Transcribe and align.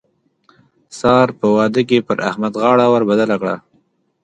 سار 0.99 1.27
په 1.39 1.47
واده 1.55 1.81
کې 1.89 2.05
پر 2.07 2.17
احمد 2.29 2.53
غاړه 2.61 2.85
ور 2.89 3.03
بدله 3.09 3.35
کړه. 3.41 3.55